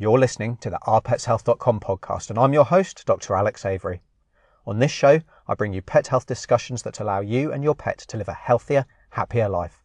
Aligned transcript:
You're 0.00 0.18
listening 0.18 0.56
to 0.62 0.70
the 0.70 0.78
ourpetshealth.com 0.86 1.80
podcast, 1.80 2.30
and 2.30 2.38
I'm 2.38 2.54
your 2.54 2.64
host, 2.64 3.04
Dr. 3.04 3.34
Alex 3.34 3.66
Avery. 3.66 4.00
On 4.66 4.78
this 4.78 4.90
show, 4.90 5.20
I 5.46 5.52
bring 5.52 5.74
you 5.74 5.82
pet 5.82 6.06
health 6.06 6.24
discussions 6.24 6.82
that 6.84 7.00
allow 7.00 7.20
you 7.20 7.52
and 7.52 7.62
your 7.62 7.74
pet 7.74 7.98
to 8.08 8.16
live 8.16 8.28
a 8.28 8.32
healthier, 8.32 8.86
happier 9.10 9.46
life. 9.46 9.84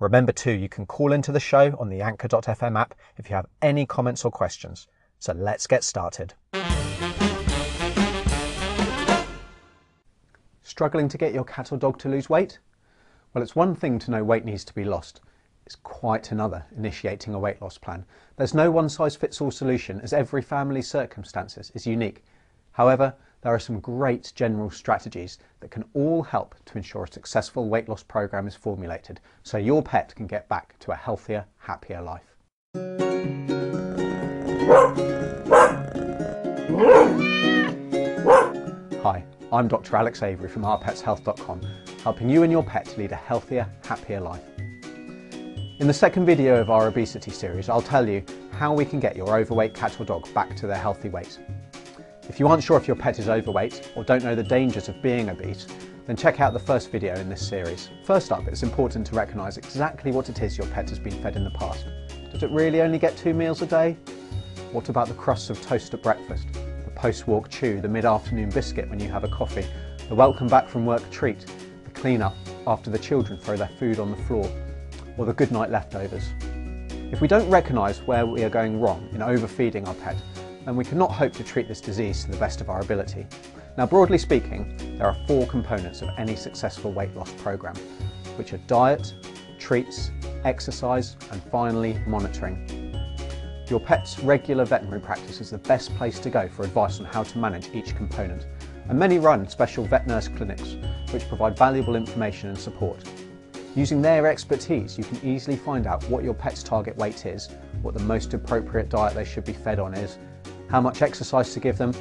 Remember, 0.00 0.32
too, 0.32 0.50
you 0.50 0.68
can 0.68 0.84
call 0.84 1.12
into 1.12 1.30
the 1.30 1.38
show 1.38 1.76
on 1.78 1.90
the 1.90 2.00
Anchor.fm 2.00 2.76
app 2.76 2.96
if 3.18 3.30
you 3.30 3.36
have 3.36 3.46
any 3.62 3.86
comments 3.86 4.24
or 4.24 4.32
questions. 4.32 4.88
So 5.20 5.32
let's 5.32 5.68
get 5.68 5.84
started. 5.84 6.34
Struggling 10.64 11.08
to 11.08 11.16
get 11.16 11.32
your 11.32 11.44
cat 11.44 11.70
or 11.70 11.76
dog 11.76 12.00
to 12.00 12.08
lose 12.08 12.28
weight? 12.28 12.58
Well, 13.32 13.44
it's 13.44 13.54
one 13.54 13.76
thing 13.76 14.00
to 14.00 14.10
know 14.10 14.24
weight 14.24 14.44
needs 14.44 14.64
to 14.64 14.74
be 14.74 14.82
lost. 14.82 15.20
It's 15.64 15.76
quite 15.76 16.32
another 16.32 16.64
initiating 16.76 17.34
a 17.34 17.38
weight 17.38 17.62
loss 17.62 17.78
plan. 17.78 18.04
There's 18.36 18.54
no 18.54 18.70
one 18.70 18.88
size 18.88 19.16
fits 19.16 19.40
all 19.40 19.50
solution 19.50 20.00
as 20.00 20.12
every 20.12 20.42
family's 20.42 20.88
circumstances 20.88 21.70
is 21.74 21.86
unique. 21.86 22.24
However, 22.72 23.14
there 23.42 23.54
are 23.54 23.58
some 23.58 23.80
great 23.80 24.32
general 24.34 24.70
strategies 24.70 25.38
that 25.60 25.70
can 25.70 25.84
all 25.94 26.22
help 26.22 26.54
to 26.66 26.78
ensure 26.78 27.04
a 27.04 27.12
successful 27.12 27.68
weight 27.68 27.88
loss 27.88 28.02
program 28.02 28.46
is 28.46 28.54
formulated 28.54 29.20
so 29.42 29.58
your 29.58 29.82
pet 29.82 30.14
can 30.14 30.26
get 30.26 30.48
back 30.48 30.78
to 30.80 30.92
a 30.92 30.96
healthier, 30.96 31.44
happier 31.58 32.00
life. 32.00 32.36
Hi, 39.02 39.24
I'm 39.52 39.68
Dr. 39.68 39.96
Alex 39.96 40.22
Avery 40.22 40.48
from 40.48 40.62
ourpetshealth.com, 40.62 41.60
helping 42.02 42.30
you 42.30 42.44
and 42.44 42.52
your 42.52 42.62
pet 42.62 42.96
lead 42.96 43.12
a 43.12 43.16
healthier, 43.16 43.68
happier 43.84 44.20
life. 44.20 44.42
In 45.82 45.88
the 45.88 45.92
second 45.92 46.26
video 46.26 46.60
of 46.60 46.70
our 46.70 46.86
obesity 46.86 47.32
series, 47.32 47.68
I'll 47.68 47.82
tell 47.82 48.08
you 48.08 48.24
how 48.52 48.72
we 48.72 48.84
can 48.84 49.00
get 49.00 49.16
your 49.16 49.36
overweight 49.36 49.74
cat 49.74 50.00
or 50.00 50.04
dog 50.04 50.32
back 50.32 50.54
to 50.58 50.68
their 50.68 50.78
healthy 50.78 51.08
weight. 51.08 51.40
If 52.28 52.38
you 52.38 52.46
aren't 52.46 52.62
sure 52.62 52.76
if 52.76 52.86
your 52.86 52.94
pet 52.94 53.18
is 53.18 53.28
overweight 53.28 53.90
or 53.96 54.04
don't 54.04 54.22
know 54.22 54.36
the 54.36 54.44
dangers 54.44 54.88
of 54.88 55.02
being 55.02 55.28
obese, 55.28 55.66
then 56.06 56.14
check 56.14 56.38
out 56.38 56.52
the 56.52 56.60
first 56.60 56.92
video 56.92 57.16
in 57.16 57.28
this 57.28 57.44
series. 57.44 57.90
First 58.04 58.30
up, 58.30 58.46
it's 58.46 58.62
important 58.62 59.08
to 59.08 59.16
recognise 59.16 59.56
exactly 59.56 60.12
what 60.12 60.28
it 60.28 60.40
is 60.40 60.56
your 60.56 60.68
pet 60.68 60.88
has 60.88 61.00
been 61.00 61.20
fed 61.20 61.34
in 61.34 61.42
the 61.42 61.50
past. 61.50 61.84
Does 62.30 62.44
it 62.44 62.50
really 62.52 62.80
only 62.80 63.00
get 63.00 63.16
two 63.16 63.34
meals 63.34 63.60
a 63.60 63.66
day? 63.66 63.96
What 64.70 64.88
about 64.88 65.08
the 65.08 65.14
crusts 65.14 65.50
of 65.50 65.60
toast 65.62 65.92
at 65.94 66.02
breakfast? 66.04 66.46
The 66.52 66.92
post-walk 66.94 67.48
chew, 67.50 67.80
the 67.80 67.88
mid-afternoon 67.88 68.50
biscuit 68.50 68.88
when 68.88 69.00
you 69.00 69.08
have 69.08 69.24
a 69.24 69.28
coffee, 69.28 69.66
the 70.08 70.14
welcome 70.14 70.46
back 70.46 70.68
from 70.68 70.86
work 70.86 71.10
treat, 71.10 71.44
the 71.82 71.90
clean-up 71.90 72.36
after 72.68 72.88
the 72.88 73.00
children 73.00 73.36
throw 73.36 73.56
their 73.56 73.70
food 73.80 73.98
on 73.98 74.12
the 74.12 74.22
floor, 74.28 74.48
or 75.16 75.26
the 75.26 75.32
goodnight 75.32 75.70
leftovers. 75.70 76.30
If 77.12 77.20
we 77.20 77.28
don't 77.28 77.48
recognise 77.50 78.02
where 78.02 78.24
we 78.24 78.42
are 78.44 78.50
going 78.50 78.80
wrong 78.80 79.08
in 79.12 79.22
overfeeding 79.22 79.86
our 79.86 79.94
pet, 79.94 80.16
then 80.64 80.76
we 80.76 80.84
cannot 80.84 81.12
hope 81.12 81.32
to 81.34 81.44
treat 81.44 81.68
this 81.68 81.80
disease 81.80 82.24
to 82.24 82.30
the 82.30 82.36
best 82.36 82.60
of 82.60 82.70
our 82.70 82.80
ability. 82.80 83.26
Now, 83.76 83.86
broadly 83.86 84.18
speaking, 84.18 84.76
there 84.98 85.06
are 85.06 85.16
four 85.26 85.46
components 85.46 86.02
of 86.02 86.10
any 86.18 86.36
successful 86.36 86.92
weight 86.92 87.14
loss 87.14 87.32
program, 87.32 87.74
which 88.36 88.52
are 88.52 88.58
diet, 88.66 89.14
treats, 89.58 90.10
exercise, 90.44 91.16
and 91.30 91.42
finally, 91.44 91.98
monitoring. 92.06 92.66
Your 93.68 93.80
pet's 93.80 94.18
regular 94.20 94.64
veterinary 94.64 95.00
practice 95.00 95.40
is 95.40 95.50
the 95.50 95.58
best 95.58 95.94
place 95.96 96.18
to 96.20 96.30
go 96.30 96.48
for 96.48 96.64
advice 96.64 96.98
on 97.00 97.06
how 97.06 97.22
to 97.22 97.38
manage 97.38 97.68
each 97.74 97.96
component, 97.96 98.46
and 98.88 98.98
many 98.98 99.18
run 99.18 99.48
special 99.48 99.84
vet 99.84 100.06
nurse 100.06 100.28
clinics 100.28 100.76
which 101.10 101.28
provide 101.28 101.56
valuable 101.56 101.96
information 101.96 102.48
and 102.48 102.58
support. 102.58 103.02
Using 103.74 104.02
their 104.02 104.26
expertise, 104.26 104.98
you 104.98 105.04
can 105.04 105.18
easily 105.26 105.56
find 105.56 105.86
out 105.86 106.04
what 106.10 106.24
your 106.24 106.34
pet's 106.34 106.62
target 106.62 106.94
weight 106.98 107.24
is, 107.24 107.48
what 107.80 107.94
the 107.94 108.00
most 108.00 108.34
appropriate 108.34 108.90
diet 108.90 109.14
they 109.14 109.24
should 109.24 109.44
be 109.44 109.54
fed 109.54 109.78
on 109.78 109.94
is, 109.94 110.18
how 110.68 110.82
much 110.82 111.00
exercise 111.00 111.54
to 111.54 111.60
give 111.60 111.78
them, 111.78 111.94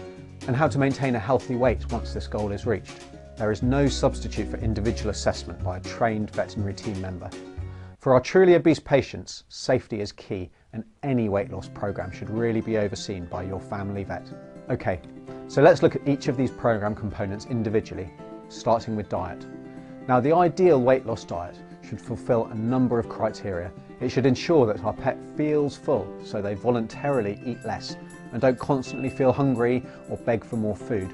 and 0.48 0.56
how 0.56 0.68
to 0.68 0.78
maintain 0.78 1.16
a 1.16 1.20
healthy 1.20 1.56
weight 1.56 1.90
once 1.90 2.14
this 2.14 2.28
goal 2.28 2.52
is 2.52 2.66
reached. 2.66 3.00
There 3.38 3.52
is 3.52 3.64
no 3.64 3.88
substitute 3.88 4.50
for 4.50 4.58
individual 4.58 5.12
assessment 5.12 5.64
by 5.64 5.78
a 5.78 5.82
trained 5.82 6.32
veterinary 6.32 6.74
team 6.74 7.00
member. 7.00 7.30
For 8.00 8.14
our 8.14 8.20
truly 8.20 8.56
obese 8.56 8.80
patients, 8.80 9.46
safety 9.48 10.02
is 10.02 10.12
key 10.12 10.50
and 10.74 10.84
any 11.04 11.30
weight 11.30 11.52
loss 11.52 11.70
program 11.70 12.12
should 12.12 12.30
really 12.30 12.62
be 12.62 12.78
overseen 12.80 13.26
by 13.28 13.44
your 13.44 13.62
family 13.62 14.04
vet. 14.04 14.28
Okay, 14.70 15.00
so 15.48 15.62
let's 15.62 15.82
look 15.82 15.96
at 15.96 16.06
each 16.06 16.28
of 16.28 16.36
these 16.36 16.52
program 16.52 16.96
components 16.96 17.46
individually, 17.46 18.12
starting 18.50 18.98
with 18.98 19.08
diet. 19.08 19.46
Now 20.12 20.20
the 20.20 20.36
ideal 20.36 20.82
weight 20.82 21.06
loss 21.06 21.24
diet 21.24 21.58
should 21.88 22.02
fulfill 22.02 22.48
a 22.48 22.54
number 22.54 23.00
of 23.00 23.08
criteria. 23.08 23.72
It 24.02 24.10
should 24.10 24.26
ensure 24.26 24.66
that 24.66 24.84
our 24.84 24.92
pet 24.92 25.18
feels 25.38 25.78
full 25.78 26.06
so 26.26 26.42
they 26.42 26.54
voluntarily 26.54 27.42
eat 27.46 27.64
less 27.64 27.96
and 28.34 28.42
don't 28.42 28.60
constantly 28.60 29.10
feel 29.10 29.32
hungry 29.32 29.86
or 30.10 30.18
beg 30.18 30.44
for 30.44 30.58
more 30.58 30.76
food. 30.76 31.14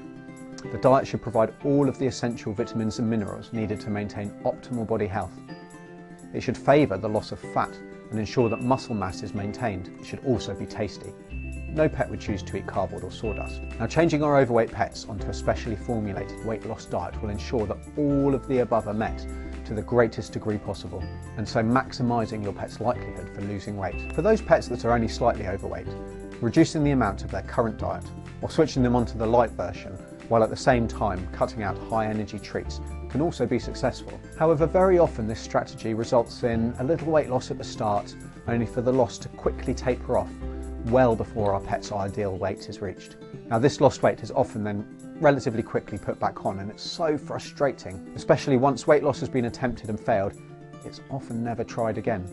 The 0.72 0.78
diet 0.78 1.06
should 1.06 1.22
provide 1.22 1.54
all 1.64 1.88
of 1.88 1.96
the 2.00 2.08
essential 2.08 2.52
vitamins 2.52 2.98
and 2.98 3.08
minerals 3.08 3.52
needed 3.52 3.78
to 3.82 3.90
maintain 3.90 4.32
optimal 4.42 4.84
body 4.84 5.06
health. 5.06 5.38
It 6.34 6.40
should 6.40 6.58
favour 6.58 6.98
the 6.98 7.08
loss 7.08 7.30
of 7.30 7.38
fat 7.38 7.70
and 8.10 8.18
ensure 8.18 8.48
that 8.48 8.62
muscle 8.62 8.96
mass 8.96 9.22
is 9.22 9.32
maintained. 9.32 9.92
It 10.00 10.06
should 10.06 10.24
also 10.24 10.54
be 10.54 10.66
tasty. 10.66 11.12
No 11.70 11.88
pet 11.88 12.08
would 12.10 12.20
choose 12.20 12.42
to 12.44 12.56
eat 12.56 12.66
cardboard 12.66 13.04
or 13.04 13.10
sawdust. 13.10 13.60
Now 13.78 13.86
changing 13.86 14.22
our 14.22 14.38
overweight 14.38 14.72
pets 14.72 15.06
onto 15.08 15.28
a 15.28 15.34
specially 15.34 15.76
formulated 15.76 16.44
weight 16.44 16.66
loss 16.66 16.86
diet 16.86 17.20
will 17.22 17.30
ensure 17.30 17.66
that 17.66 17.78
all 17.96 18.34
of 18.34 18.46
the 18.48 18.58
above 18.58 18.88
are 18.88 18.94
met 18.94 19.26
to 19.66 19.74
the 19.74 19.82
greatest 19.82 20.32
degree 20.32 20.56
possible, 20.58 21.04
and 21.36 21.46
so 21.46 21.62
maximising 21.62 22.42
your 22.42 22.54
pet's 22.54 22.80
likelihood 22.80 23.28
for 23.34 23.42
losing 23.42 23.76
weight. 23.76 24.14
For 24.14 24.22
those 24.22 24.40
pets 24.40 24.66
that 24.68 24.84
are 24.86 24.92
only 24.92 25.08
slightly 25.08 25.46
overweight, 25.46 25.88
reducing 26.40 26.82
the 26.84 26.92
amount 26.92 27.22
of 27.22 27.30
their 27.30 27.42
current 27.42 27.76
diet 27.76 28.04
or 28.40 28.50
switching 28.50 28.82
them 28.82 28.96
onto 28.96 29.18
the 29.18 29.26
light 29.26 29.50
version 29.50 29.92
while 30.28 30.42
at 30.42 30.50
the 30.50 30.56
same 30.56 30.86
time 30.86 31.26
cutting 31.32 31.62
out 31.62 31.76
high 31.90 32.06
energy 32.06 32.38
treats 32.38 32.80
can 33.08 33.20
also 33.20 33.46
be 33.46 33.58
successful. 33.58 34.18
However, 34.38 34.66
very 34.66 34.98
often 34.98 35.26
this 35.26 35.40
strategy 35.40 35.94
results 35.94 36.42
in 36.42 36.74
a 36.78 36.84
little 36.84 37.10
weight 37.10 37.28
loss 37.30 37.50
at 37.50 37.58
the 37.58 37.64
start, 37.64 38.14
only 38.46 38.66
for 38.66 38.82
the 38.82 38.92
loss 38.92 39.18
to 39.18 39.28
quickly 39.28 39.74
taper 39.74 40.18
off 40.18 40.30
well 40.90 41.14
before 41.14 41.52
our 41.52 41.60
pet's 41.60 41.92
ideal 41.92 42.36
weight 42.36 42.68
is 42.68 42.80
reached. 42.80 43.16
Now 43.48 43.58
this 43.58 43.80
lost 43.80 44.02
weight 44.02 44.20
is 44.20 44.30
often 44.30 44.64
then 44.64 44.86
relatively 45.20 45.62
quickly 45.62 45.98
put 45.98 46.18
back 46.18 46.44
on 46.44 46.60
and 46.60 46.70
it's 46.70 46.82
so 46.82 47.18
frustrating, 47.18 48.10
especially 48.14 48.56
once 48.56 48.86
weight 48.86 49.02
loss 49.02 49.20
has 49.20 49.28
been 49.28 49.46
attempted 49.46 49.90
and 49.90 49.98
failed, 49.98 50.32
it's 50.84 51.00
often 51.10 51.42
never 51.42 51.64
tried 51.64 51.98
again. 51.98 52.24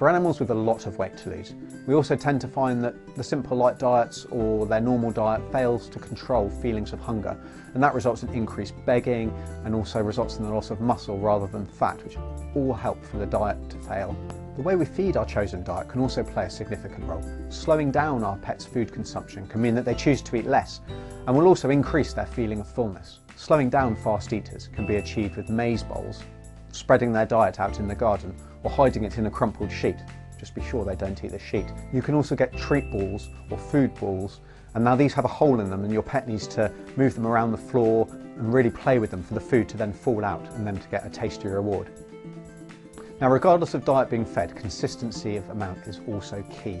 For 0.00 0.08
animals 0.08 0.40
with 0.40 0.48
a 0.48 0.54
lot 0.54 0.86
of 0.86 0.96
weight 0.96 1.14
to 1.18 1.28
lose, 1.28 1.52
we 1.86 1.92
also 1.92 2.16
tend 2.16 2.40
to 2.40 2.48
find 2.48 2.82
that 2.82 2.94
the 3.16 3.22
simple 3.22 3.54
light 3.54 3.78
diets 3.78 4.24
or 4.30 4.64
their 4.64 4.80
normal 4.80 5.10
diet 5.10 5.42
fails 5.52 5.90
to 5.90 5.98
control 5.98 6.48
feelings 6.48 6.94
of 6.94 7.00
hunger, 7.00 7.36
and 7.74 7.82
that 7.82 7.92
results 7.92 8.22
in 8.22 8.30
increased 8.30 8.72
begging 8.86 9.30
and 9.66 9.74
also 9.74 10.00
results 10.00 10.38
in 10.38 10.44
the 10.44 10.50
loss 10.50 10.70
of 10.70 10.80
muscle 10.80 11.18
rather 11.18 11.46
than 11.46 11.66
fat, 11.66 12.02
which 12.02 12.16
all 12.54 12.72
help 12.72 13.04
for 13.04 13.18
the 13.18 13.26
diet 13.26 13.58
to 13.68 13.76
fail. 13.80 14.16
The 14.56 14.62
way 14.62 14.74
we 14.74 14.86
feed 14.86 15.18
our 15.18 15.26
chosen 15.26 15.62
diet 15.64 15.90
can 15.90 16.00
also 16.00 16.22
play 16.22 16.46
a 16.46 16.50
significant 16.50 17.04
role. 17.04 17.22
Slowing 17.50 17.90
down 17.90 18.24
our 18.24 18.38
pet's 18.38 18.64
food 18.64 18.94
consumption 18.94 19.46
can 19.48 19.60
mean 19.60 19.74
that 19.74 19.84
they 19.84 19.94
choose 19.94 20.22
to 20.22 20.36
eat 20.36 20.46
less 20.46 20.80
and 21.26 21.36
will 21.36 21.46
also 21.46 21.68
increase 21.68 22.14
their 22.14 22.24
feeling 22.24 22.60
of 22.60 22.72
fullness. 22.72 23.18
Slowing 23.36 23.68
down 23.68 23.96
fast 23.96 24.32
eaters 24.32 24.66
can 24.66 24.86
be 24.86 24.96
achieved 24.96 25.36
with 25.36 25.50
maze 25.50 25.82
bowls, 25.82 26.22
spreading 26.72 27.12
their 27.12 27.26
diet 27.26 27.60
out 27.60 27.78
in 27.78 27.86
the 27.86 27.94
garden 27.94 28.34
or 28.62 28.70
hiding 28.70 29.04
it 29.04 29.18
in 29.18 29.26
a 29.26 29.30
crumpled 29.30 29.70
sheet. 29.70 29.96
Just 30.38 30.54
be 30.54 30.62
sure 30.62 30.84
they 30.84 30.96
don't 30.96 31.22
eat 31.22 31.32
the 31.32 31.38
sheet. 31.38 31.66
You 31.92 32.02
can 32.02 32.14
also 32.14 32.34
get 32.34 32.56
treat 32.56 32.90
balls 32.90 33.28
or 33.50 33.58
food 33.58 33.94
balls 33.96 34.40
and 34.74 34.84
now 34.84 34.94
these 34.94 35.12
have 35.12 35.24
a 35.24 35.28
hole 35.28 35.60
in 35.60 35.68
them 35.68 35.84
and 35.84 35.92
your 35.92 36.02
pet 36.02 36.28
needs 36.28 36.46
to 36.48 36.72
move 36.96 37.14
them 37.14 37.26
around 37.26 37.52
the 37.52 37.58
floor 37.58 38.08
and 38.10 38.54
really 38.54 38.70
play 38.70 38.98
with 38.98 39.10
them 39.10 39.22
for 39.22 39.34
the 39.34 39.40
food 39.40 39.68
to 39.68 39.76
then 39.76 39.92
fall 39.92 40.24
out 40.24 40.50
and 40.54 40.66
then 40.66 40.78
to 40.78 40.88
get 40.88 41.04
a 41.04 41.10
tasty 41.10 41.48
reward. 41.48 41.90
Now 43.20 43.30
regardless 43.30 43.74
of 43.74 43.84
diet 43.84 44.08
being 44.08 44.24
fed, 44.24 44.56
consistency 44.56 45.36
of 45.36 45.48
amount 45.50 45.86
is 45.86 46.00
also 46.08 46.42
key. 46.50 46.80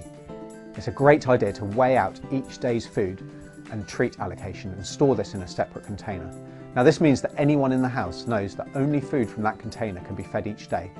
It's 0.76 0.88
a 0.88 0.92
great 0.92 1.28
idea 1.28 1.52
to 1.54 1.64
weigh 1.64 1.96
out 1.96 2.18
each 2.30 2.58
day's 2.58 2.86
food 2.86 3.28
and 3.72 3.86
treat 3.86 4.18
allocation 4.20 4.72
and 4.72 4.86
store 4.86 5.14
this 5.14 5.34
in 5.34 5.42
a 5.42 5.48
separate 5.48 5.84
container. 5.84 6.32
Now 6.74 6.82
this 6.82 7.00
means 7.00 7.20
that 7.22 7.34
anyone 7.36 7.72
in 7.72 7.82
the 7.82 7.88
house 7.88 8.26
knows 8.26 8.54
that 8.54 8.68
only 8.74 9.00
food 9.00 9.28
from 9.28 9.42
that 9.42 9.58
container 9.58 10.00
can 10.00 10.14
be 10.14 10.22
fed 10.22 10.46
each 10.46 10.68
day 10.68 10.90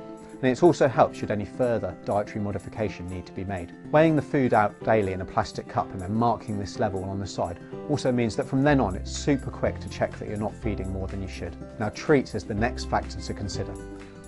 and 0.43 0.51
it's 0.51 0.63
also 0.63 0.89
helped 0.89 1.17
should 1.17 1.31
any 1.31 1.45
further 1.45 1.95
dietary 2.05 2.41
modification 2.41 3.07
need 3.09 3.27
to 3.27 3.33
be 3.33 3.45
made. 3.45 3.75
Weighing 3.93 4.17
the 4.17 4.23
food 4.23 4.55
out 4.55 4.83
daily 4.83 5.13
in 5.13 5.21
a 5.21 5.25
plastic 5.25 5.69
cup 5.69 5.91
and 5.93 6.01
then 6.01 6.15
marking 6.15 6.59
this 6.59 6.79
level 6.79 7.05
on 7.05 7.19
the 7.19 7.27
side 7.27 7.59
also 7.91 8.11
means 8.11 8.37
that 8.37 8.47
from 8.47 8.63
then 8.63 8.81
on 8.81 8.97
it's 8.97 9.11
super 9.11 9.51
quick 9.51 9.79
to 9.81 9.89
check 9.91 10.19
that 10.19 10.29
you're 10.29 10.39
not 10.39 10.55
feeding 10.55 10.91
more 10.91 11.07
than 11.09 11.21
you 11.21 11.29
should. 11.29 11.55
Now 11.79 11.91
treats 11.91 12.35
is 12.35 12.45
the 12.45 12.55
next 12.55 12.87
factor 12.87 13.21
to 13.21 13.35
consider. 13.35 13.75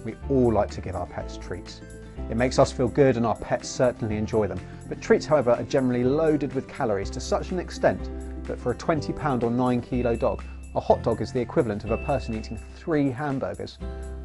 We 0.04 0.14
all 0.28 0.52
like 0.52 0.70
to 0.72 0.82
give 0.82 0.96
our 0.96 1.06
pets 1.06 1.38
treats. 1.38 1.80
It 2.28 2.36
makes 2.36 2.58
us 2.58 2.70
feel 2.70 2.88
good 2.88 3.16
and 3.16 3.24
our 3.24 3.36
pets 3.36 3.68
certainly 3.68 4.16
enjoy 4.16 4.48
them. 4.48 4.60
But 4.88 5.00
treats, 5.00 5.24
however, 5.24 5.52
are 5.52 5.62
generally 5.62 6.04
loaded 6.04 6.52
with 6.52 6.68
calories 6.68 7.10
to 7.10 7.20
such 7.20 7.52
an 7.52 7.58
extent 7.58 8.10
that 8.44 8.58
for 8.58 8.72
a 8.72 8.74
20 8.74 9.12
pound 9.14 9.44
or 9.44 9.50
9 9.50 9.80
kilo 9.80 10.14
dog, 10.14 10.42
a 10.74 10.80
hot 10.80 11.02
dog 11.02 11.20
is 11.20 11.32
the 11.32 11.40
equivalent 11.40 11.84
of 11.84 11.90
a 11.90 11.98
person 11.98 12.34
eating 12.34 12.58
three 12.74 13.10
hamburgers. 13.10 13.78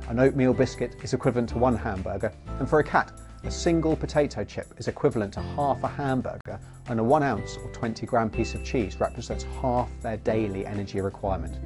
An 0.09 0.19
oatmeal 0.19 0.53
biscuit 0.53 0.95
is 1.03 1.13
equivalent 1.13 1.49
to 1.49 1.57
one 1.57 1.75
hamburger, 1.75 2.31
and 2.59 2.69
for 2.69 2.79
a 2.79 2.83
cat, 2.83 3.11
A 3.43 3.51
single 3.51 3.95
potato 3.95 4.43
chip 4.43 4.73
is 4.77 4.87
equivalent 4.87 5.33
to 5.35 5.41
half 5.41 5.83
a 5.83 5.87
hamburger 5.87 6.59
and 6.87 6.99
a 6.99 7.03
1 7.03 7.23
ounce 7.23 7.55
or 7.57 7.71
20 7.71 8.05
gram 8.05 8.29
piece 8.29 8.55
of 8.55 8.63
cheese 8.63 8.99
represents 8.99 9.45
half 9.61 9.89
their 10.01 10.17
daily 10.17 10.65
energy 10.65 10.99
requirement. 10.99 11.57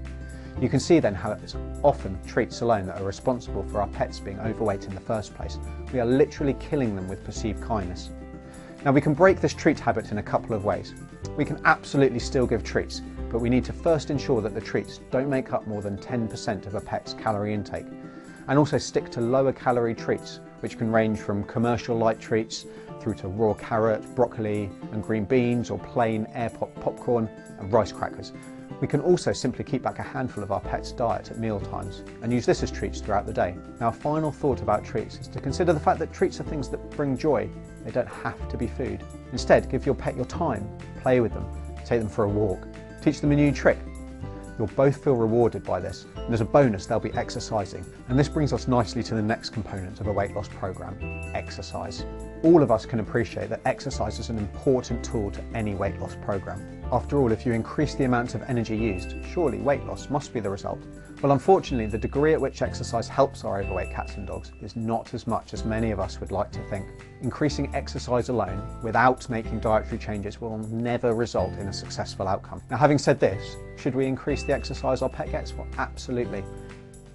You 0.60 0.68
can 0.70 0.82
see 0.82 1.00
then 1.00 1.16
how 1.16 1.32
it's 1.32 1.56
often 1.82 2.22
treats 2.28 2.62
alone 2.62 2.88
that 2.88 3.00
are 3.00 3.06
responsible 3.06 3.64
for 3.64 3.82
our 3.82 3.88
pets 3.88 4.20
being 4.20 4.40
overweight 4.42 4.86
in 4.86 4.94
the 4.94 5.02
first 5.02 5.34
place. 5.34 5.58
We 5.94 6.02
are 6.02 6.06
literally 6.06 6.56
killing 6.56 6.96
them 6.96 7.08
with 7.08 7.24
perceived 7.24 7.64
kindness. 7.64 8.10
Now 8.84 8.92
we 8.92 9.02
can 9.02 9.14
break 9.14 9.40
this 9.40 9.54
treat 9.54 9.80
habit 9.80 10.12
in 10.12 10.18
a 10.18 10.24
couple 10.24 10.56
of 10.56 10.66
ways. 10.66 10.94
We 11.38 11.46
can 11.46 11.62
absolutely 11.66 12.20
still 12.20 12.46
give 12.46 12.64
treats, 12.64 13.02
but 13.32 13.40
we 13.40 13.50
need 13.50 13.66
to 13.66 13.74
first 13.74 14.12
ensure 14.12 14.42
that 14.42 14.54
the 14.54 14.62
treats 14.62 15.00
don't 15.10 15.30
make 15.30 15.54
up 15.54 15.66
more 15.68 15.82
than 15.82 15.98
10% 15.98 16.68
of 16.68 16.76
a 16.76 16.82
pet's 16.82 17.14
calorie 17.14 17.54
intake. 17.54 17.86
And 18.48 18.60
also 18.60 18.78
stick 18.78 19.10
to 19.12 19.22
lower 19.22 19.54
calorie 19.54 19.96
treats, 19.96 20.40
which 20.62 20.78
can 20.78 20.92
range 20.92 21.20
from 21.20 21.44
commercial 21.44 21.98
light 21.98 22.20
treats 22.20 22.66
through 23.00 23.16
to 23.16 23.28
raw 23.28 23.54
carrot, 23.54 24.04
broccoli 24.16 24.70
and 24.92 25.04
green 25.04 25.26
beans 25.26 25.70
or 25.70 25.80
plain 25.80 26.28
air 26.34 26.50
pop 26.50 26.74
popcorn 26.76 27.30
and 27.60 27.72
rice 27.72 27.92
crackers. 27.92 28.32
We 28.80 28.88
can 28.88 29.02
also 29.02 29.32
simply 29.32 29.64
keep 29.64 29.84
back 29.84 30.00
a 30.00 30.04
handful 30.04 30.44
of 30.44 30.52
our 30.52 30.60
pet's 30.60 30.92
diet 30.92 31.30
at 31.30 31.38
meal 31.38 31.60
times 31.60 32.04
and 32.24 32.34
use 32.34 32.46
this 32.48 32.64
as 32.64 32.72
treats 32.72 33.00
throughout 33.00 33.28
the 33.28 33.34
day. 33.34 33.56
Now 33.80 33.90
a 33.90 33.92
final 33.92 34.32
thought 34.32 34.62
about 34.62 34.84
treats 34.84 35.20
is 35.20 35.28
to 35.30 35.40
consider 35.40 35.72
the 35.72 35.80
fact 35.80 36.00
that 36.00 36.12
treats 36.12 36.40
are 36.40 36.44
things 36.44 36.70
that 36.70 36.90
bring 36.92 37.16
joy. 37.16 37.48
They 37.84 37.92
don't 37.92 38.08
have 38.08 38.50
to 38.50 38.58
be 38.58 38.68
food. 38.68 39.04
Instead, 39.32 39.70
give 39.70 39.86
your 39.86 39.96
pet 39.96 40.16
your 40.16 40.26
time, 40.26 40.68
play 41.02 41.20
with 41.20 41.34
them, 41.34 41.46
take 41.86 42.00
them 42.00 42.10
for 42.10 42.24
a 42.26 42.30
walk, 42.30 42.68
teach 43.02 43.22
them 43.22 43.32
a 43.32 43.36
new 43.36 43.52
trick. 43.52 43.78
You'll 44.62 44.70
both 44.76 45.04
feel 45.04 45.16
rewarded 45.16 45.64
by 45.64 45.80
this, 45.80 46.06
and 46.16 46.32
as 46.32 46.40
a 46.40 46.46
bonus, 46.46 46.86
they'll 46.86 47.00
be 47.00 47.12
exercising. 47.14 47.84
And 48.10 48.20
this 48.20 48.30
brings 48.30 48.54
us 48.54 48.68
nicely 48.68 49.02
to 49.02 49.16
the 49.16 49.22
next 49.24 49.50
component 49.50 50.00
of 50.00 50.06
a 50.06 50.14
weight 50.14 50.36
loss 50.36 50.50
program, 50.50 51.00
exercise. 51.34 52.06
All 52.44 52.62
of 52.62 52.70
us 52.70 52.86
can 52.86 53.00
appreciate 53.00 53.50
that 53.50 53.62
exercise 53.66 54.20
is 54.20 54.30
an 54.30 54.38
important 54.38 55.04
tool 55.04 55.32
to 55.32 55.44
any 55.56 55.74
weight 55.74 56.00
loss 56.00 56.16
program. 56.22 56.80
After 56.92 57.18
all, 57.18 57.32
if 57.32 57.44
you 57.44 57.54
increase 57.54 57.96
the 57.96 58.04
amount 58.04 58.36
of 58.36 58.44
energy 58.44 58.78
used, 58.78 59.16
surely 59.34 59.58
weight 59.58 59.84
loss 59.86 60.12
must 60.12 60.32
be 60.32 60.40
the 60.40 60.52
result. 60.52 60.84
Well, 61.22 61.34
unfortunately, 61.34 61.86
the 61.86 62.00
degree 62.00 62.34
at 62.34 62.42
which 62.42 62.64
exercise 62.64 63.08
helps 63.08 63.44
our 63.44 63.62
overweight 63.62 63.92
cats 63.92 64.16
and 64.16 64.26
dogs 64.26 64.54
is 64.64 64.76
not 64.76 65.14
as 65.14 65.28
much 65.28 65.54
as 65.54 65.64
many 65.64 65.92
of 65.92 66.00
us 66.00 66.20
would 66.20 66.32
like 66.32 66.52
to 66.54 66.68
think. 66.68 66.88
Increasing 67.22 67.70
exercise 67.76 68.30
alone, 68.30 68.80
without 68.82 69.30
making 69.30 69.60
dietary 69.60 70.00
changes, 70.00 70.42
will 70.42 70.58
never 70.58 71.14
result 71.14 71.54
in 71.60 71.68
a 71.68 71.74
successful 71.74 72.28
outcome. 72.28 72.64
Now, 72.72 72.78
having 72.78 72.98
said 72.98 73.20
this, 73.20 73.56
should 73.78 73.94
we 73.94 74.08
increase 74.08 74.42
the 74.42 74.54
exercise 74.54 75.04
our 75.04 75.10
pet 75.10 75.30
gets? 75.30 75.54
Well, 75.54 75.68
absolutely. 75.78 76.44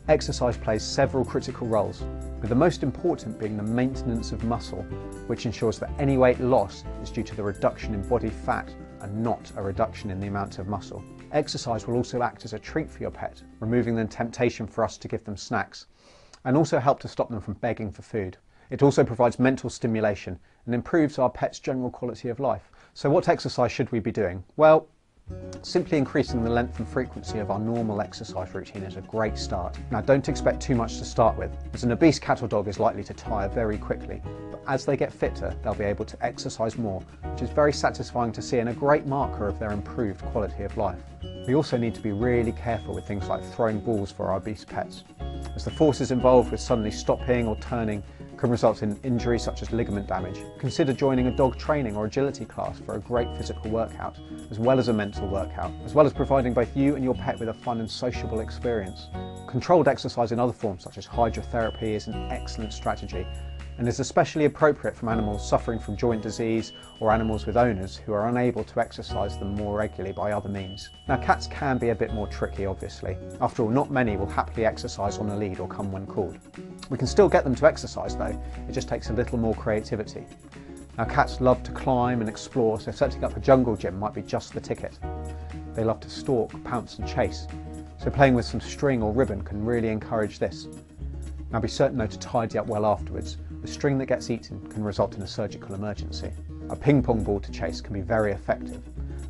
Exercise 0.06 0.56
plays 0.56 0.84
several 0.84 1.24
critical 1.24 1.66
roles, 1.66 2.04
with 2.40 2.50
the 2.50 2.54
most 2.54 2.84
important 2.84 3.40
being 3.40 3.56
the 3.56 3.64
maintenance 3.64 4.30
of 4.30 4.44
muscle, 4.44 4.82
which 5.26 5.46
ensures 5.46 5.80
that 5.80 5.90
any 5.98 6.16
weight 6.16 6.38
loss 6.38 6.84
is 7.02 7.10
due 7.10 7.24
to 7.24 7.34
the 7.34 7.42
reduction 7.42 7.92
in 7.92 8.08
body 8.08 8.30
fat 8.30 8.72
and 9.00 9.20
not 9.20 9.50
a 9.56 9.62
reduction 9.62 10.10
in 10.10 10.20
the 10.20 10.28
amount 10.28 10.60
of 10.60 10.68
muscle. 10.68 11.02
Exercise 11.36 11.86
will 11.86 11.96
also 11.96 12.22
act 12.22 12.46
as 12.46 12.54
a 12.54 12.58
treat 12.58 12.90
for 12.90 13.02
your 13.02 13.10
pet, 13.10 13.42
removing 13.60 13.94
the 13.94 14.06
temptation 14.06 14.66
for 14.66 14.82
us 14.82 14.96
to 14.96 15.06
give 15.06 15.22
them 15.24 15.36
snacks, 15.36 15.84
and 16.46 16.56
also 16.56 16.78
help 16.78 16.98
to 17.00 17.08
stop 17.08 17.28
them 17.28 17.42
from 17.42 17.52
begging 17.60 17.92
for 17.92 18.00
food. 18.00 18.38
It 18.70 18.82
also 18.82 19.04
provides 19.04 19.38
mental 19.38 19.68
stimulation 19.68 20.38
and 20.64 20.74
improves 20.74 21.18
our 21.18 21.28
pet's 21.28 21.58
general 21.58 21.90
quality 21.90 22.30
of 22.30 22.40
life. 22.40 22.70
So 22.94 23.10
what 23.10 23.28
exercise 23.28 23.70
should 23.70 23.92
we 23.92 24.00
be 24.00 24.10
doing? 24.10 24.44
Well, 24.56 24.88
Simply 25.66 25.98
increasing 25.98 26.44
the 26.44 26.50
length 26.50 26.78
and 26.78 26.88
frequency 26.88 27.40
of 27.40 27.50
our 27.50 27.58
normal 27.58 28.00
exercise 28.00 28.54
routine 28.54 28.84
is 28.84 28.96
a 28.96 29.00
great 29.00 29.36
start. 29.36 29.76
Now 29.90 30.00
don't 30.00 30.28
expect 30.28 30.60
too 30.60 30.76
much 30.76 30.98
to 30.98 31.04
start 31.04 31.36
with, 31.36 31.50
as 31.74 31.82
an 31.82 31.90
obese 31.90 32.20
cat 32.20 32.40
or 32.40 32.46
dog 32.46 32.68
is 32.68 32.78
likely 32.78 33.02
to 33.02 33.12
tire 33.12 33.48
very 33.48 33.76
quickly, 33.76 34.22
but 34.52 34.62
as 34.68 34.84
they 34.84 34.96
get 34.96 35.12
fitter 35.12 35.52
they'll 35.64 35.74
be 35.74 35.82
able 35.82 36.04
to 36.04 36.24
exercise 36.24 36.78
more, 36.78 37.00
which 37.32 37.42
is 37.42 37.50
very 37.50 37.72
satisfying 37.72 38.30
to 38.30 38.40
see 38.40 38.60
and 38.60 38.68
a 38.68 38.74
great 38.74 39.06
marker 39.06 39.48
of 39.48 39.58
their 39.58 39.72
improved 39.72 40.22
quality 40.26 40.62
of 40.62 40.76
life. 40.76 41.00
We 41.48 41.56
also 41.56 41.76
need 41.76 41.96
to 41.96 42.00
be 42.00 42.12
really 42.12 42.52
careful 42.52 42.94
with 42.94 43.08
things 43.08 43.26
like 43.26 43.44
throwing 43.44 43.80
balls 43.80 44.12
for 44.12 44.26
our 44.26 44.36
obese 44.36 44.64
pets, 44.64 45.02
as 45.56 45.64
the 45.64 45.72
forces 45.72 46.12
involved 46.12 46.52
with 46.52 46.60
suddenly 46.60 46.92
stopping 46.92 47.48
or 47.48 47.56
turning 47.56 48.04
can 48.46 48.52
result 48.52 48.84
in 48.84 48.96
injuries 49.02 49.42
such 49.42 49.60
as 49.60 49.72
ligament 49.72 50.06
damage. 50.06 50.38
Consider 50.60 50.92
joining 50.92 51.26
a 51.26 51.32
dog 51.32 51.58
training 51.58 51.96
or 51.96 52.06
agility 52.06 52.44
class 52.44 52.78
for 52.78 52.94
a 52.94 53.00
great 53.00 53.26
physical 53.36 53.72
workout, 53.72 54.20
as 54.52 54.60
well 54.60 54.78
as 54.78 54.86
a 54.86 54.92
mental 54.92 55.26
workout, 55.26 55.72
as 55.84 55.94
well 55.94 56.06
as 56.06 56.12
providing 56.12 56.54
both 56.54 56.76
you 56.76 56.94
and 56.94 57.02
your 57.02 57.14
pet 57.14 57.40
with 57.40 57.48
a 57.48 57.54
fun 57.54 57.80
and 57.80 57.90
sociable 57.90 58.38
experience. 58.38 59.08
Controlled 59.48 59.88
exercise 59.88 60.30
in 60.30 60.38
other 60.38 60.52
forms 60.52 60.84
such 60.84 60.96
as 60.96 61.08
hydrotherapy 61.08 61.96
is 61.96 62.06
an 62.06 62.30
excellent 62.30 62.72
strategy 62.72 63.26
and 63.78 63.86
is 63.86 64.00
especially 64.00 64.46
appropriate 64.46 64.96
from 64.96 65.08
animals 65.08 65.48
suffering 65.48 65.78
from 65.78 65.96
joint 65.96 66.22
disease 66.22 66.72
or 67.00 67.12
animals 67.12 67.46
with 67.46 67.56
owners 67.56 67.96
who 67.96 68.12
are 68.12 68.28
unable 68.28 68.64
to 68.64 68.80
exercise 68.80 69.38
them 69.38 69.54
more 69.54 69.76
regularly 69.76 70.12
by 70.12 70.32
other 70.32 70.48
means. 70.48 70.90
Now 71.08 71.16
cats 71.18 71.46
can 71.46 71.78
be 71.78 71.90
a 71.90 71.94
bit 71.94 72.14
more 72.14 72.26
tricky 72.26 72.66
obviously. 72.66 73.16
After 73.40 73.62
all, 73.62 73.68
not 73.68 73.90
many 73.90 74.16
will 74.16 74.26
happily 74.26 74.64
exercise 74.64 75.18
on 75.18 75.28
a 75.30 75.36
lead 75.36 75.60
or 75.60 75.68
come 75.68 75.92
when 75.92 76.06
called. 76.06 76.38
We 76.90 76.98
can 76.98 77.06
still 77.06 77.28
get 77.28 77.44
them 77.44 77.54
to 77.54 77.66
exercise 77.66 78.16
though, 78.16 78.42
it 78.68 78.72
just 78.72 78.88
takes 78.88 79.10
a 79.10 79.12
little 79.12 79.38
more 79.38 79.54
creativity. 79.54 80.24
Now 80.96 81.04
cats 81.04 81.42
love 81.42 81.62
to 81.64 81.72
climb 81.72 82.20
and 82.20 82.28
explore, 82.28 82.80
so 82.80 82.90
setting 82.90 83.22
up 83.22 83.36
a 83.36 83.40
jungle 83.40 83.76
gym 83.76 83.98
might 83.98 84.14
be 84.14 84.22
just 84.22 84.54
the 84.54 84.60
ticket. 84.60 84.98
They 85.74 85.84
love 85.84 86.00
to 86.00 86.08
stalk, 86.08 86.52
pounce 86.64 86.98
and 86.98 87.06
chase, 87.06 87.46
so 87.98 88.10
playing 88.10 88.32
with 88.32 88.46
some 88.46 88.60
string 88.60 89.02
or 89.02 89.12
ribbon 89.12 89.42
can 89.42 89.64
really 89.64 89.88
encourage 89.88 90.38
this. 90.38 90.68
Now 91.50 91.60
be 91.60 91.68
certain 91.68 91.98
though 91.98 92.06
to 92.06 92.18
tidy 92.18 92.58
up 92.58 92.66
well 92.66 92.86
afterwards. 92.86 93.36
The 93.66 93.72
string 93.72 93.98
that 93.98 94.06
gets 94.06 94.30
eaten 94.30 94.64
can 94.68 94.84
result 94.84 95.16
in 95.16 95.22
a 95.22 95.26
surgical 95.26 95.74
emergency. 95.74 96.30
A 96.70 96.76
ping 96.76 97.02
pong 97.02 97.24
ball 97.24 97.40
to 97.40 97.50
chase 97.50 97.80
can 97.80 97.94
be 97.94 98.00
very 98.00 98.30
effective, 98.30 98.80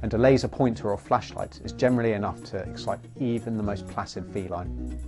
and 0.03 0.13
a 0.13 0.19
laser 0.19 0.47
pointer 0.47 0.91
or 0.91 0.99
flashlight 0.99 1.63
is 1.65 1.73
generally 1.73 2.13
enough 2.13 2.45
to 2.51 2.59
excite 2.59 2.99
even 3.19 3.57
the 3.57 3.63
most 3.63 3.89
placid 3.89 4.27
feline. 4.35 5.01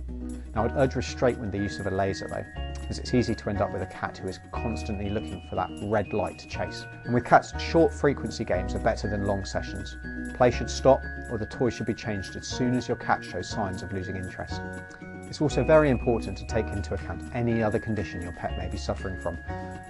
Now 0.55 0.65
I'd 0.65 0.75
urge 0.75 0.95
restraint 0.95 1.39
with 1.39 1.51
the 1.51 1.57
use 1.57 1.79
of 1.79 1.87
a 1.87 1.91
laser 1.91 2.27
though, 2.27 2.45
as 2.89 2.97
it's 2.97 3.13
easy 3.13 3.35
to 3.35 3.49
end 3.49 3.61
up 3.61 3.71
with 3.71 3.83
a 3.83 3.87
cat 3.87 4.17
who 4.17 4.27
is 4.27 4.39
constantly 4.51 5.09
looking 5.09 5.43
for 5.49 5.55
that 5.55 5.69
red 5.83 6.11
light 6.11 6.39
to 6.39 6.47
chase. 6.47 6.85
And 7.05 7.13
with 7.13 7.25
cats, 7.25 7.53
short 7.61 7.93
frequency 7.93 8.43
games 8.43 8.73
are 8.73 8.79
better 8.79 9.09
than 9.09 9.25
long 9.25 9.45
sessions. 9.45 9.97
Play 10.35 10.51
should 10.51 10.69
stop 10.69 11.01
or 11.29 11.37
the 11.37 11.45
toy 11.45 11.69
should 11.69 11.85
be 11.85 11.93
changed 11.93 12.35
as 12.35 12.47
soon 12.47 12.75
as 12.75 12.87
your 12.87 12.97
cat 12.97 13.23
shows 13.23 13.47
signs 13.47 13.83
of 13.83 13.93
losing 13.93 14.15
interest. 14.15 14.61
It's 15.29 15.41
also 15.41 15.63
very 15.63 15.91
important 15.91 16.35
to 16.39 16.45
take 16.47 16.65
into 16.69 16.95
account 16.95 17.21
any 17.35 17.61
other 17.61 17.77
condition 17.77 18.19
your 18.19 18.31
pet 18.31 18.57
may 18.57 18.67
be 18.67 18.77
suffering 18.77 19.19
from. 19.19 19.37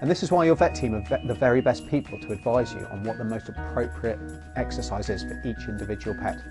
And 0.01 0.11
this 0.11 0.21
is 0.21 0.31
why 0.31 0.43
your 0.43 0.55
vet 0.55 0.75
team 0.75 0.93
are 0.93 1.19
the 1.25 1.33
very 1.33 1.61
best 1.61 1.87
people 1.87 2.19
to 2.19 2.33
advise 2.33 2.73
you 2.73 2.85
on 2.91 3.03
what 3.03 3.17
the 3.17 3.23
most 3.23 3.47
appropriate 3.47 4.19
exercise 4.57 5.09
is 5.09 5.23
for 5.23 5.41
each 5.45 5.69
individual 5.69 6.17
pet. 6.19 6.41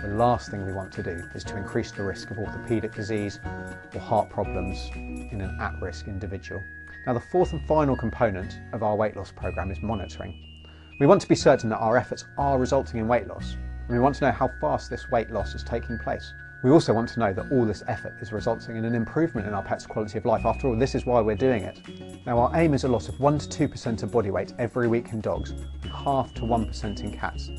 The 0.00 0.08
last 0.08 0.50
thing 0.50 0.64
we 0.64 0.72
want 0.72 0.92
to 0.92 1.02
do 1.02 1.24
is 1.34 1.42
to 1.44 1.56
increase 1.56 1.90
the 1.90 2.04
risk 2.04 2.30
of 2.30 2.36
orthopaedic 2.36 2.94
disease 2.94 3.39
or 3.94 4.00
heart 4.00 4.30
problems 4.30 4.90
in 4.94 5.40
an 5.40 5.58
at-risk 5.60 6.08
individual. 6.08 6.62
Now 7.06 7.14
the 7.14 7.20
fourth 7.20 7.52
and 7.52 7.66
final 7.66 7.96
component 7.96 8.60
of 8.72 8.82
our 8.82 8.96
weight 8.96 9.16
loss 9.16 9.32
program 9.32 9.70
is 9.70 9.80
monitoring. 9.82 10.64
We 10.98 11.06
want 11.06 11.20
to 11.22 11.28
be 11.28 11.34
certain 11.34 11.70
that 11.70 11.78
our 11.78 11.96
efforts 11.96 12.24
are 12.36 12.58
resulting 12.58 13.00
in 13.00 13.08
weight 13.08 13.26
loss 13.26 13.56
and 13.88 13.90
we 13.90 13.98
want 13.98 14.14
to 14.16 14.24
know 14.26 14.32
how 14.32 14.50
fast 14.60 14.90
this 14.90 15.10
weight 15.10 15.30
loss 15.30 15.54
is 15.54 15.64
taking 15.64 15.98
place. 15.98 16.32
We 16.62 16.70
also 16.70 16.92
want 16.92 17.08
to 17.10 17.20
know 17.20 17.32
that 17.32 17.50
all 17.50 17.64
this 17.64 17.82
effort 17.88 18.16
is 18.20 18.32
resulting 18.32 18.76
in 18.76 18.84
an 18.84 18.94
improvement 18.94 19.46
in 19.46 19.54
our 19.54 19.62
pet's 19.62 19.86
quality 19.86 20.18
of 20.18 20.26
life. 20.26 20.44
After 20.44 20.68
all, 20.68 20.76
this 20.76 20.94
is 20.94 21.06
why 21.06 21.20
we're 21.22 21.34
doing 21.34 21.64
it. 21.64 21.80
Now, 22.26 22.38
our 22.38 22.54
aim 22.54 22.74
is 22.74 22.84
a 22.84 22.88
loss 22.88 23.08
of 23.08 23.18
1 23.18 23.38
to 23.38 23.68
2% 23.68 24.02
of 24.02 24.12
body 24.12 24.30
weight 24.30 24.52
every 24.58 24.86
week 24.86 25.08
in 25.12 25.22
dogs 25.22 25.50
and 25.50 25.90
half 25.90 26.34
to 26.34 26.42
1% 26.42 27.00
in 27.00 27.12
cats, 27.12 27.50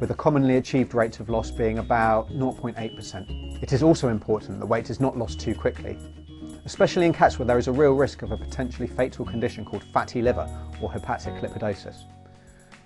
with 0.00 0.10
a 0.10 0.14
commonly 0.14 0.56
achieved 0.56 0.94
rate 0.94 1.20
of 1.20 1.28
loss 1.28 1.50
being 1.50 1.78
about 1.78 2.30
0.8%. 2.30 3.62
It 3.62 3.72
is 3.72 3.82
also 3.82 4.08
important 4.08 4.60
that 4.60 4.66
weight 4.66 4.90
is 4.90 5.00
not 5.00 5.16
lost 5.16 5.40
too 5.40 5.54
quickly, 5.54 5.98
especially 6.64 7.06
in 7.06 7.12
cats 7.12 7.38
where 7.38 7.46
there 7.46 7.58
is 7.58 7.68
a 7.68 7.72
real 7.72 7.92
risk 7.92 8.22
of 8.22 8.32
a 8.32 8.36
potentially 8.36 8.88
fatal 8.88 9.24
condition 9.24 9.64
called 9.64 9.84
fatty 9.84 10.20
liver 10.20 10.48
or 10.80 10.92
hepatic 10.92 11.34
lipidosis. 11.34 12.04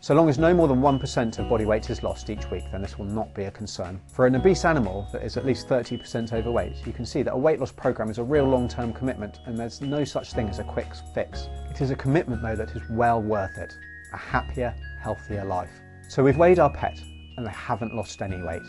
So 0.03 0.15
long 0.15 0.31
as 0.31 0.39
no 0.39 0.55
more 0.55 0.67
than 0.67 0.81
1% 0.81 1.39
of 1.39 1.49
body 1.51 1.67
weight 1.67 1.91
is 1.91 2.03
lost 2.03 2.31
each 2.31 2.51
week, 2.51 2.65
then 2.73 2.81
this 2.81 2.97
will 2.97 3.05
not 3.05 3.35
be 3.35 3.45
a 3.45 3.51
concern. 3.51 4.01
For 4.07 4.27
an 4.27 4.35
obese 4.35 4.65
animal 4.65 5.07
that 5.13 5.23
is 5.23 5.37
at 5.37 5.45
least 5.45 5.69
30% 5.69 6.33
overweight, 6.33 6.87
you 6.87 6.93
can 6.95 7.05
see 7.05 7.23
that 7.23 7.35
a 7.35 7.37
weight 7.37 7.61
loss 7.61 7.71
program 7.71 8.09
is 8.09 8.17
a 8.17 8.25
real 8.25 8.47
long-term 8.47 8.95
commitment 8.95 9.41
and 9.45 9.59
there's 9.59 9.83
no 9.83 10.05
such 10.05 10.33
thing 10.33 10.49
as 10.49 10.59
a 10.59 10.65
quick 10.65 10.89
fix. 11.13 11.49
It 11.69 11.83
is 11.83 11.91
a 11.91 11.97
commitment 11.97 12.41
though 12.41 12.57
that 12.57 12.71
is 12.71 12.83
well 12.89 13.21
worth 13.21 13.59
it. 13.59 13.77
A 14.15 14.17
happier, 14.17 14.75
healthier 15.03 15.45
life. 15.45 15.83
So 16.11 16.25
we've 16.25 16.37
weighed 16.37 16.59
our 16.59 16.69
pet 16.69 17.01
and 17.37 17.47
they 17.47 17.53
haven't 17.53 17.95
lost 17.95 18.21
any 18.21 18.43
weight, 18.43 18.67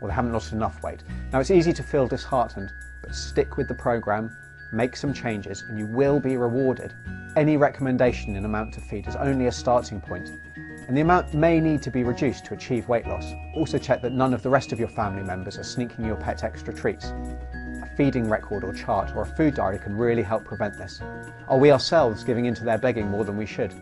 or 0.00 0.08
they 0.08 0.14
haven't 0.14 0.32
lost 0.32 0.52
enough 0.52 0.82
weight. 0.82 1.04
Now 1.32 1.38
it's 1.38 1.52
easy 1.52 1.72
to 1.72 1.84
feel 1.84 2.08
disheartened, 2.08 2.72
but 3.00 3.14
stick 3.14 3.56
with 3.56 3.68
the 3.68 3.76
program, 3.76 4.36
make 4.72 4.96
some 4.96 5.14
changes 5.14 5.62
and 5.68 5.78
you 5.78 5.86
will 5.86 6.18
be 6.18 6.36
rewarded. 6.36 6.92
Any 7.36 7.56
recommendation 7.56 8.34
in 8.34 8.44
amount 8.44 8.74
to 8.74 8.80
feed 8.80 9.06
is 9.06 9.14
only 9.14 9.46
a 9.46 9.52
starting 9.52 10.00
point 10.00 10.32
and 10.88 10.96
the 10.96 11.02
amount 11.02 11.32
may 11.32 11.60
need 11.60 11.80
to 11.82 11.92
be 11.92 12.02
reduced 12.02 12.44
to 12.46 12.54
achieve 12.54 12.88
weight 12.88 13.06
loss. 13.06 13.34
Also 13.54 13.78
check 13.78 14.02
that 14.02 14.10
none 14.10 14.34
of 14.34 14.42
the 14.42 14.50
rest 14.50 14.72
of 14.72 14.80
your 14.80 14.88
family 14.88 15.22
members 15.22 15.58
are 15.58 15.62
sneaking 15.62 16.04
your 16.04 16.16
pet 16.16 16.42
extra 16.42 16.74
treats. 16.74 17.12
A 17.84 17.90
feeding 17.96 18.28
record 18.28 18.64
or 18.64 18.74
chart 18.74 19.14
or 19.14 19.22
a 19.22 19.36
food 19.36 19.54
diary 19.54 19.78
can 19.78 19.96
really 19.96 20.24
help 20.24 20.44
prevent 20.44 20.76
this. 20.76 21.00
Are 21.46 21.56
we 21.56 21.70
ourselves 21.70 22.24
giving 22.24 22.46
into 22.46 22.64
their 22.64 22.78
begging 22.78 23.08
more 23.08 23.22
than 23.22 23.36
we 23.36 23.46
should? 23.46 23.72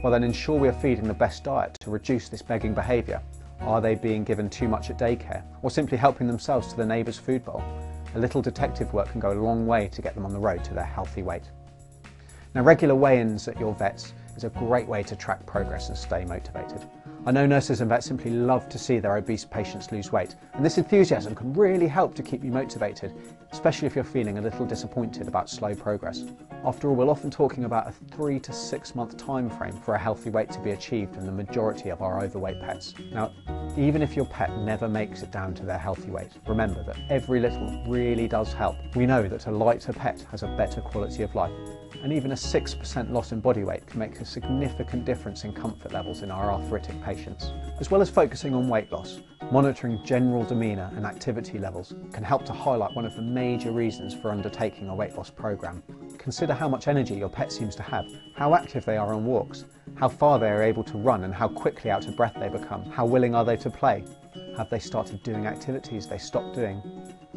Well 0.00 0.12
then 0.12 0.22
ensure 0.22 0.56
we 0.56 0.68
are 0.68 0.72
feeding 0.72 1.08
the 1.08 1.14
best 1.14 1.42
diet 1.42 1.76
to 1.80 1.90
reduce 1.90 2.28
this 2.28 2.40
begging 2.40 2.72
behaviour. 2.72 3.20
Are 3.60 3.80
they 3.80 3.96
being 3.96 4.22
given 4.22 4.48
too 4.48 4.68
much 4.68 4.90
at 4.90 4.98
daycare 4.98 5.42
or 5.62 5.72
simply 5.72 5.98
helping 5.98 6.28
themselves 6.28 6.68
to 6.68 6.76
the 6.76 6.86
neighbour's 6.86 7.18
food 7.18 7.44
bowl? 7.44 7.64
A 8.14 8.18
little 8.18 8.40
detective 8.40 8.92
work 8.94 9.10
can 9.10 9.18
go 9.20 9.32
a 9.32 9.42
long 9.42 9.66
way 9.66 9.88
to 9.88 10.00
get 10.00 10.14
them 10.14 10.24
on 10.24 10.32
the 10.32 10.38
road 10.38 10.62
to 10.64 10.74
their 10.74 10.84
healthy 10.84 11.22
weight. 11.22 11.50
Now 12.54 12.62
regular 12.62 12.94
weigh-ins 12.94 13.48
at 13.48 13.58
your 13.58 13.74
vets 13.74 14.14
is 14.36 14.44
a 14.44 14.50
great 14.50 14.86
way 14.86 15.02
to 15.02 15.16
track 15.16 15.44
progress 15.46 15.88
and 15.88 15.98
stay 15.98 16.24
motivated. 16.24 16.84
I 17.28 17.30
know 17.30 17.44
nurses 17.44 17.82
and 17.82 17.90
vets 17.90 18.06
simply 18.06 18.30
love 18.30 18.70
to 18.70 18.78
see 18.78 19.00
their 19.00 19.18
obese 19.18 19.44
patients 19.44 19.92
lose 19.92 20.10
weight, 20.10 20.34
and 20.54 20.64
this 20.64 20.78
enthusiasm 20.78 21.34
can 21.34 21.52
really 21.52 21.86
help 21.86 22.14
to 22.14 22.22
keep 22.22 22.42
you 22.42 22.50
motivated, 22.50 23.14
especially 23.52 23.84
if 23.84 23.94
you're 23.94 24.02
feeling 24.02 24.38
a 24.38 24.40
little 24.40 24.64
disappointed 24.64 25.28
about 25.28 25.50
slow 25.50 25.74
progress. 25.74 26.24
After 26.64 26.88
all, 26.88 26.96
we're 26.96 27.10
often 27.10 27.30
talking 27.30 27.64
about 27.64 27.86
a 27.86 27.92
three 28.16 28.40
to 28.40 28.52
six 28.54 28.94
month 28.94 29.18
time 29.18 29.50
frame 29.50 29.74
for 29.74 29.94
a 29.94 29.98
healthy 29.98 30.30
weight 30.30 30.50
to 30.52 30.58
be 30.60 30.70
achieved 30.70 31.18
in 31.18 31.26
the 31.26 31.32
majority 31.32 31.90
of 31.90 32.00
our 32.00 32.24
overweight 32.24 32.62
pets. 32.62 32.94
Now, 33.12 33.32
even 33.76 34.00
if 34.00 34.16
your 34.16 34.24
pet 34.24 34.56
never 34.60 34.88
makes 34.88 35.22
it 35.22 35.30
down 35.30 35.52
to 35.56 35.66
their 35.66 35.76
healthy 35.76 36.10
weight, 36.10 36.32
remember 36.46 36.82
that 36.84 36.96
every 37.10 37.40
little 37.40 37.84
really 37.86 38.26
does 38.26 38.54
help. 38.54 38.76
We 38.96 39.04
know 39.04 39.28
that 39.28 39.48
a 39.48 39.50
lighter 39.50 39.92
pet 39.92 40.24
has 40.30 40.44
a 40.44 40.48
better 40.56 40.80
quality 40.80 41.24
of 41.24 41.34
life, 41.34 41.52
and 42.02 42.12
even 42.12 42.32
a 42.32 42.34
6% 42.34 43.10
loss 43.10 43.32
in 43.32 43.40
body 43.40 43.64
weight 43.64 43.86
can 43.86 43.98
make 43.98 44.20
a 44.20 44.24
significant 44.24 45.04
difference 45.04 45.44
in 45.44 45.52
comfort 45.52 45.92
levels 45.92 46.22
in 46.22 46.30
our 46.30 46.52
arthritic 46.52 47.02
patients. 47.02 47.52
As 47.80 47.90
well 47.90 48.00
as 48.00 48.10
focusing 48.10 48.54
on 48.54 48.68
weight 48.68 48.90
loss, 48.92 49.20
monitoring 49.50 50.00
general 50.04 50.44
demeanour 50.44 50.90
and 50.96 51.06
activity 51.06 51.58
levels 51.58 51.94
can 52.12 52.22
help 52.22 52.44
to 52.46 52.52
highlight 52.52 52.94
one 52.94 53.04
of 53.04 53.14
the 53.16 53.22
major 53.22 53.72
reasons 53.72 54.14
for 54.14 54.30
undertaking 54.30 54.88
a 54.88 54.94
weight 54.94 55.14
loss 55.16 55.30
programme. 55.30 55.82
Consider 56.18 56.54
how 56.54 56.68
much 56.68 56.88
energy 56.88 57.14
your 57.14 57.28
pet 57.28 57.52
seems 57.52 57.74
to 57.76 57.82
have, 57.82 58.06
how 58.34 58.54
active 58.54 58.84
they 58.84 58.96
are 58.96 59.14
on 59.14 59.24
walks, 59.24 59.64
how 59.94 60.08
far 60.08 60.38
they 60.38 60.50
are 60.50 60.62
able 60.62 60.84
to 60.84 60.98
run 60.98 61.24
and 61.24 61.34
how 61.34 61.48
quickly 61.48 61.90
out 61.90 62.06
of 62.06 62.16
breath 62.16 62.36
they 62.38 62.48
become, 62.48 62.84
how 62.90 63.06
willing 63.06 63.34
are 63.34 63.44
they 63.44 63.56
to 63.56 63.70
play, 63.70 64.04
have 64.56 64.70
they 64.70 64.78
started 64.78 65.22
doing 65.22 65.46
activities 65.46 66.06
they 66.06 66.18
stopped 66.18 66.54
doing, 66.54 66.82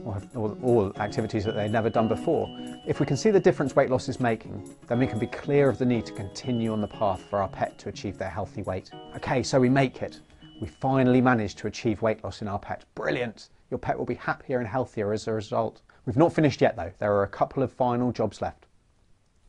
or, 0.05 0.57
or, 0.61 1.01
activities 1.01 1.43
that 1.45 1.55
they've 1.55 1.71
never 1.71 1.89
done 1.89 2.07
before? 2.07 2.47
If 2.85 2.99
we 2.99 3.05
can 3.05 3.17
see 3.17 3.31
the 3.31 3.39
difference 3.39 3.75
weight 3.75 3.89
loss 3.89 4.09
is 4.09 4.19
making, 4.19 4.75
then 4.87 4.99
we 4.99 5.07
can 5.07 5.19
be 5.19 5.27
clear 5.27 5.69
of 5.69 5.77
the 5.77 5.85
need 5.85 6.05
to 6.05 6.13
continue 6.13 6.71
on 6.71 6.81
the 6.81 6.87
path 6.87 7.21
for 7.29 7.41
our 7.41 7.49
pet 7.49 7.77
to 7.79 7.89
achieve 7.89 8.17
their 8.17 8.29
healthy 8.29 8.61
weight. 8.63 8.91
Okay, 9.15 9.43
so 9.43 9.59
we 9.59 9.69
make 9.69 10.01
it. 10.01 10.19
We 10.61 10.67
finally 10.67 11.21
managed 11.21 11.57
to 11.59 11.67
achieve 11.67 12.01
weight 12.01 12.23
loss 12.23 12.41
in 12.41 12.47
our 12.47 12.59
pet. 12.59 12.85
Brilliant! 12.95 13.49
Your 13.69 13.79
pet 13.79 13.97
will 13.97 14.05
be 14.05 14.15
happier 14.15 14.59
and 14.59 14.67
healthier 14.67 15.13
as 15.13 15.27
a 15.27 15.33
result. 15.33 15.81
We've 16.05 16.17
not 16.17 16.33
finished 16.33 16.61
yet 16.61 16.75
though. 16.75 16.91
There 16.99 17.13
are 17.13 17.23
a 17.23 17.27
couple 17.27 17.63
of 17.63 17.71
final 17.71 18.11
jobs 18.11 18.41
left. 18.41 18.67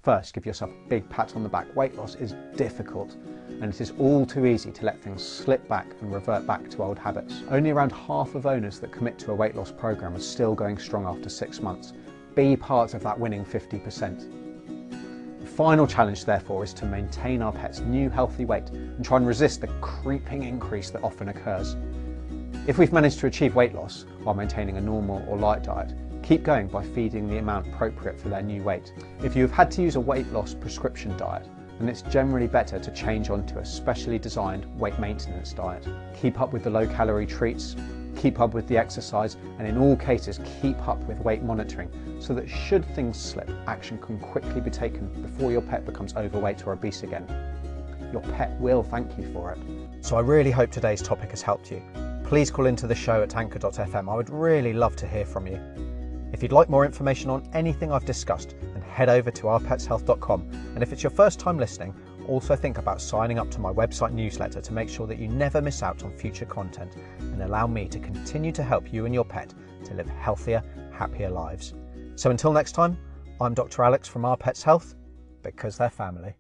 First, 0.03 0.35
give 0.35 0.45
yourself 0.45 0.71
a 0.73 0.89
big 0.89 1.09
pat 1.11 1.37
on 1.37 1.43
the 1.43 1.49
back. 1.49 1.75
Weight 1.77 1.95
loss 1.95 2.17
is 2.17 2.35
difficult 2.57 3.17
and 3.63 3.73
it 3.73 3.81
is 3.81 3.93
all 3.97 4.27
too 4.27 4.45
easy 4.45 4.73
to 4.73 4.85
let 4.85 5.01
things 5.01 5.23
slip 5.23 5.67
back 5.69 5.87
and 6.01 6.13
revert 6.13 6.45
back 6.49 6.69
to 6.69 6.83
old 6.83 6.99
habits. 6.99 7.43
Only 7.49 7.71
around 7.71 7.93
half 7.93 8.35
of 8.35 8.45
owners 8.45 8.81
that 8.81 8.91
commit 8.91 9.21
to 9.21 9.31
a 9.31 9.35
weight 9.37 9.55
loss 9.55 9.71
program 9.71 10.17
are 10.17 10.21
still 10.21 10.53
going 10.53 10.79
strong 10.79 11.07
after 11.07 11.29
six 11.29 11.61
months. 11.61 11.93
Be 12.35 12.57
part 12.57 12.93
of 12.93 13.05
that 13.05 13.17
winning 13.17 13.45
50%. 13.45 15.41
The 15.41 15.47
final 15.47 15.87
challenge 15.87 16.25
therefore 16.25 16.65
is 16.65 16.75
to 16.75 16.87
maintain 16.87 17.41
our 17.41 17.53
pet's 17.53 17.79
new 17.79 18.11
healthy 18.11 18.45
weight 18.45 18.69
and 18.71 19.05
try 19.05 19.19
and 19.19 19.27
resist 19.29 19.61
the 19.61 19.69
creeping 19.81 20.43
increase 20.43 20.91
that 20.91 21.05
often 21.05 21.29
occurs. 21.29 21.77
If 22.67 22.79
we've 22.79 22.93
managed 22.93 23.21
to 23.21 23.29
achieve 23.29 23.55
weight 23.55 23.75
loss 23.77 24.07
while 24.25 24.35
maintaining 24.35 24.77
a 24.77 24.81
normal 24.81 25.25
or 25.29 25.39
light 25.39 25.63
diet, 25.63 25.95
keep 26.25 26.43
going 26.43 26.67
by 26.67 26.85
feeding 26.85 27.29
the 27.29 27.39
amount 27.39 27.69
appropriate 27.69 28.19
for 28.19 28.29
their 28.29 28.43
new 28.43 28.65
weight. 28.65 28.93
If 29.23 29.37
you 29.37 29.43
have 29.43 29.53
had 29.53 29.71
to 29.73 29.83
use 29.83 29.95
a 29.95 30.01
weight 30.01 30.27
loss 30.33 30.53
prescription 30.53 31.17
diet, 31.17 31.47
then 31.83 31.89
it's 31.89 32.03
generally 32.03 32.47
better 32.47 32.79
to 32.79 32.91
change 32.93 33.29
onto 33.29 33.59
a 33.59 33.65
specially 33.65 34.19
designed 34.19 34.67
weight 34.79 34.97
maintenance 35.01 35.53
diet. 35.53 35.85
Keep 36.21 36.41
up 36.41 36.53
with 36.53 36.63
the 36.63 36.71
low 36.71 36.87
calorie 36.87 37.27
treats, 37.27 37.75
keep 38.15 38.39
up 38.39 38.55
with 38.55 38.69
the 38.69 38.79
exercise, 38.79 39.37
and 39.59 39.67
in 39.67 39.77
all 39.77 39.97
cases, 39.97 40.39
keep 40.61 40.87
up 40.87 40.99
with 41.09 41.19
weight 41.19 41.43
monitoring 41.43 41.91
so 42.21 42.35
that 42.35 42.49
should 42.49 42.85
things 42.95 43.19
slip, 43.19 43.51
action 43.67 43.99
can 43.99 44.17
quickly 44.21 44.61
be 44.61 44.71
taken 44.71 45.09
before 45.23 45.51
your 45.51 45.61
pet 45.61 45.85
becomes 45.85 46.15
overweight 46.15 46.65
or 46.67 46.73
obese 46.73 47.03
again. 47.03 47.27
Your 48.13 48.23
pet 48.23 48.53
will 48.61 48.85
thank 48.85 49.19
you 49.19 49.33
for 49.33 49.51
it. 49.51 49.59
So 50.05 50.17
I 50.17 50.21
really 50.21 50.53
hope 50.53 50.71
today's 50.71 51.03
topic 51.03 51.31
has 51.31 51.43
helped 51.43 51.73
you. 51.73 51.83
Please 52.23 52.49
call 52.49 52.67
into 52.67 52.87
the 52.87 52.95
show 52.95 53.23
at 53.23 53.35
anchor.fm. 53.35 54.09
I 54.09 54.15
would 54.15 54.31
really 54.31 54.73
love 54.73 54.95
to 54.97 55.09
hear 55.09 55.25
from 55.25 55.49
you. 55.49 55.92
If 56.33 56.43
you'd 56.43 56.53
like 56.53 56.71
more 56.71 56.85
information 56.87 57.31
on 57.31 57.49
anything 57.53 57.93
I've 57.93 58.05
discussed, 58.05 58.55
then 58.61 58.83
head 58.83 59.09
over 59.09 59.31
to 59.31 59.43
ourpetshealth.com. 59.45 60.41
And 60.75 60.83
if 60.83 60.93
it's 60.93 61.03
your 61.03 61.11
first 61.11 61.39
time 61.39 61.59
listening, 61.59 61.95
also 62.27 62.57
think 62.57 62.79
about 62.79 63.01
signing 63.01 63.39
up 63.39 63.51
to 63.51 63.61
my 63.61 63.73
website 63.73 64.13
newsletter 64.13 64.61
to 64.61 64.73
make 64.73 64.89
sure 64.89 65.07
that 65.07 65.19
you 65.19 65.29
never 65.29 65.61
miss 65.61 65.83
out 65.83 66.05
on 66.05 66.17
future 66.17 66.47
content 66.47 66.97
and 67.19 67.43
allow 67.43 67.67
me 67.67 67.89
to 67.89 67.99
continue 67.99 68.53
to 68.53 68.63
help 68.63 68.93
you 68.93 69.05
and 69.05 69.15
your 69.15 69.25
pet 69.25 69.53
to 69.85 69.95
live 69.95 70.09
healthier, 70.09 70.63
happier 70.93 71.31
lives. 71.31 71.75
So 72.15 72.31
until 72.31 72.53
next 72.53 72.73
time, 72.73 72.97
I'm 73.41 73.55
Dr. 73.55 73.83
Alex 73.83 74.09
from 74.09 74.25
Our 74.25 74.37
Pets 74.37 74.63
Health, 74.63 74.95
because 75.43 75.77
they're 75.77 75.91
family. 75.91 76.35